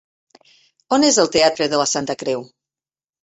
[0.97, 2.45] On és el teatre de la Santa Creu?